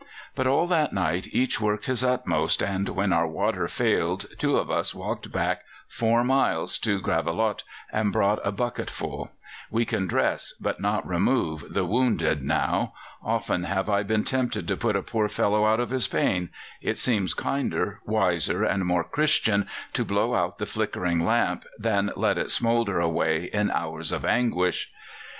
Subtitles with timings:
[0.33, 4.71] But all that night each worked his utmost, and when our water failed two of
[4.71, 9.31] us walked back four miles to Gravelotte and brought a bucketful.
[9.69, 12.93] We can dress, but not remove, the wounded now.
[13.23, 16.49] Often have I been tempted to put a poor fellow out of his pain;
[16.81, 22.39] it seems kinder, wiser, and more Christian to blow out the flickering lamp than let
[22.39, 24.91] it smoulder away in hours of anguish.